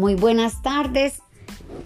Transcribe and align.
Muy 0.00 0.14
buenas 0.14 0.62
tardes. 0.62 1.20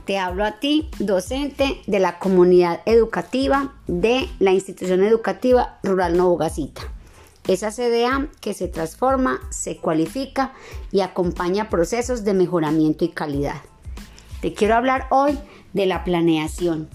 Te 0.05 0.19
hablo 0.19 0.45
a 0.45 0.61
ti, 0.61 0.89
docente 1.01 1.83
de 1.89 1.99
la 1.99 2.21
comunidad 2.21 2.81
educativa 2.87 3.75
de 3.89 4.29
la 4.39 4.53
institución 4.53 5.03
educativa 5.03 5.81
rural 5.83 6.17
Novogacita. 6.17 6.83
Esa 7.49 7.73
CDA 7.73 8.29
que 8.41 8.55
se 8.55 8.69
transforma, 8.69 9.41
se 9.51 9.79
cualifica 9.79 10.53
y 10.93 11.01
acompaña 11.01 11.69
procesos 11.69 12.23
de 12.23 12.35
mejoramiento 12.35 13.05
y 13.05 13.09
calidad. 13.09 13.61
Te 14.41 14.55
quiero 14.55 14.77
hablar 14.77 15.09
hoy 15.11 15.37
de 15.73 15.87
la 15.87 16.05
planeación. 16.05 16.89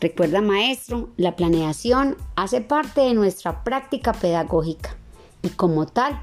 Recuerda 0.00 0.40
maestro, 0.40 1.10
la 1.18 1.36
planeación 1.36 2.16
hace 2.36 2.62
parte 2.62 3.02
de 3.02 3.12
nuestra 3.12 3.64
práctica 3.64 4.14
pedagógica 4.14 4.96
y 5.42 5.50
como 5.50 5.84
tal 5.84 6.22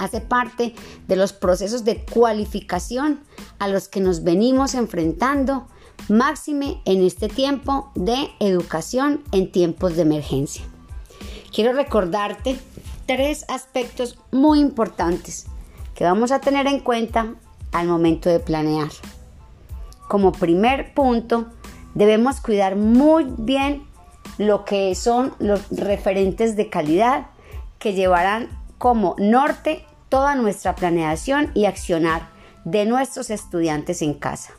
hace 0.00 0.20
parte 0.20 0.74
de 1.06 1.16
los 1.16 1.32
procesos 1.32 1.84
de 1.84 2.04
cualificación 2.04 3.20
a 3.58 3.68
los 3.68 3.88
que 3.88 4.00
nos 4.00 4.24
venimos 4.24 4.74
enfrentando, 4.74 5.66
máxime 6.08 6.80
en 6.86 7.04
este 7.04 7.28
tiempo 7.28 7.90
de 7.94 8.30
educación 8.40 9.22
en 9.32 9.52
tiempos 9.52 9.96
de 9.96 10.02
emergencia. 10.02 10.64
Quiero 11.54 11.72
recordarte 11.74 12.58
tres 13.06 13.44
aspectos 13.48 14.18
muy 14.32 14.60
importantes 14.60 15.46
que 15.94 16.04
vamos 16.04 16.32
a 16.32 16.40
tener 16.40 16.66
en 16.66 16.80
cuenta 16.80 17.34
al 17.72 17.86
momento 17.86 18.30
de 18.30 18.40
planear. 18.40 18.88
Como 20.08 20.32
primer 20.32 20.94
punto, 20.94 21.46
debemos 21.94 22.40
cuidar 22.40 22.76
muy 22.76 23.26
bien 23.36 23.84
lo 24.38 24.64
que 24.64 24.94
son 24.94 25.34
los 25.38 25.68
referentes 25.70 26.56
de 26.56 26.70
calidad 26.70 27.26
que 27.78 27.92
llevarán 27.92 28.48
como 28.78 29.14
norte 29.18 29.84
toda 30.10 30.34
nuestra 30.34 30.74
planeación 30.74 31.50
y 31.54 31.64
accionar 31.64 32.28
de 32.64 32.84
nuestros 32.84 33.30
estudiantes 33.30 34.02
en 34.02 34.12
casa. 34.12 34.52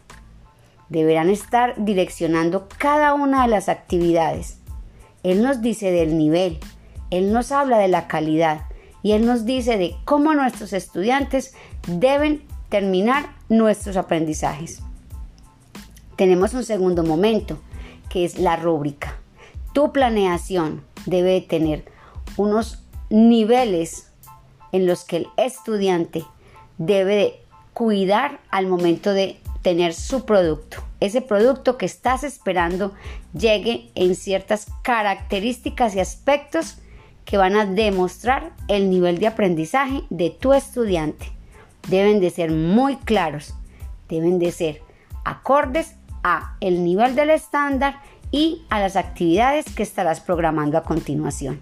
Deberán 0.90 1.30
estar 1.30 1.76
direccionando 1.78 2.68
cada 2.78 3.14
una 3.14 3.44
de 3.44 3.50
las 3.50 3.70
actividades. 3.70 4.58
Él 5.22 5.44
nos 5.44 5.62
dice 5.62 5.92
del 5.92 6.18
nivel, 6.18 6.60
Él 7.12 7.32
nos 7.32 7.52
habla 7.52 7.78
de 7.78 7.88
la 7.88 8.08
calidad 8.08 8.64
y 9.04 9.12
Él 9.12 9.26
nos 9.26 9.46
dice 9.46 9.78
de 9.78 9.96
cómo 10.06 10.34
nuestros 10.34 10.74
estudiantes 10.74 11.54
deben 11.88 12.44
terminar 12.70 13.36
nuestros 13.50 13.98
aprendizajes. 13.98 14.82
Tenemos 16.16 16.54
un 16.54 16.64
segundo 16.64 17.04
momento, 17.04 17.60
que 18.10 18.26
es 18.26 18.40
la 18.40 18.56
rúbrica. 18.56 19.16
Tu 19.74 19.92
planeación 19.92 20.84
debe 21.06 21.42
tener 21.42 21.86
unos 22.38 22.84
niveles 23.10 24.11
en 24.72 24.86
los 24.86 25.04
que 25.04 25.18
el 25.18 25.28
estudiante 25.38 26.24
debe 26.78 27.42
cuidar 27.74 28.40
al 28.50 28.68
momento 28.68 29.14
de 29.14 29.40
tener 29.62 29.94
su 29.94 30.26
producto. 30.26 30.84
Ese 31.00 31.22
producto 31.22 31.78
que 31.78 31.86
estás 31.86 32.24
esperando 32.24 32.94
llegue 33.34 33.90
en 33.96 34.16
ciertas 34.16 34.68
características 34.82 35.96
y 35.96 36.00
aspectos 36.00 36.78
que 37.26 37.38
van 37.38 37.56
a 37.56 37.66
demostrar 37.66 38.52
el 38.68 38.90
nivel 38.90 39.20
de 39.20 39.28
aprendizaje 39.28 40.04
de 40.10 40.30
tu 40.32 40.54
estudiante. 40.54 41.32
Deben 41.88 42.20
de 42.20 42.30
ser 42.30 42.52
muy 42.52 42.98
claros, 42.98 43.54
deben 44.10 44.40
de 44.40 44.52
ser 44.52 44.82
acordes 45.24 45.96
a 46.24 46.56
el 46.60 46.84
nivel 46.84 47.16
del 47.16 47.30
estándar 47.30 48.02
y 48.32 48.64
a 48.70 48.80
las 48.80 48.96
actividades 48.96 49.66
que 49.74 49.84
estarás 49.84 50.20
programando 50.22 50.78
a 50.78 50.84
continuación. 50.84 51.60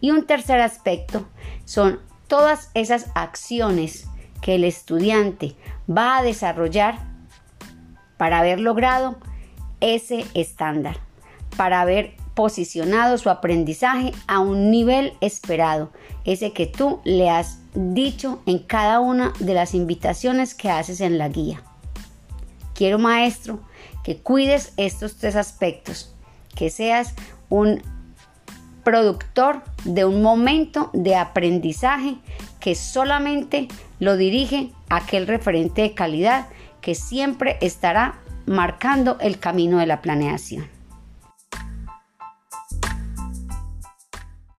Y 0.00 0.10
un 0.10 0.26
tercer 0.26 0.60
aspecto 0.60 1.26
son 1.64 2.00
todas 2.32 2.70
esas 2.72 3.08
acciones 3.14 4.06
que 4.40 4.54
el 4.54 4.64
estudiante 4.64 5.54
va 5.86 6.16
a 6.16 6.22
desarrollar 6.22 6.98
para 8.16 8.38
haber 8.38 8.58
logrado 8.58 9.18
ese 9.82 10.24
estándar, 10.32 10.96
para 11.58 11.82
haber 11.82 12.14
posicionado 12.32 13.18
su 13.18 13.28
aprendizaje 13.28 14.12
a 14.28 14.38
un 14.38 14.70
nivel 14.70 15.12
esperado, 15.20 15.92
ese 16.24 16.54
que 16.54 16.66
tú 16.66 17.02
le 17.04 17.28
has 17.28 17.58
dicho 17.74 18.40
en 18.46 18.60
cada 18.60 19.00
una 19.00 19.34
de 19.38 19.52
las 19.52 19.74
invitaciones 19.74 20.54
que 20.54 20.70
haces 20.70 21.02
en 21.02 21.18
la 21.18 21.28
guía. 21.28 21.62
Quiero 22.74 22.98
maestro 22.98 23.60
que 24.02 24.16
cuides 24.22 24.72
estos 24.78 25.18
tres 25.18 25.36
aspectos, 25.36 26.14
que 26.54 26.70
seas 26.70 27.12
un 27.50 27.82
productor 28.84 29.62
de 29.84 30.04
un 30.04 30.22
momento 30.22 30.90
de 30.92 31.16
aprendizaje 31.16 32.16
que 32.60 32.74
solamente 32.74 33.68
lo 33.98 34.16
dirige 34.16 34.70
aquel 34.88 35.26
referente 35.26 35.82
de 35.82 35.94
calidad 35.94 36.46
que 36.80 36.94
siempre 36.94 37.58
estará 37.60 38.18
marcando 38.46 39.16
el 39.20 39.38
camino 39.38 39.78
de 39.78 39.86
la 39.86 40.02
planeación. 40.02 40.81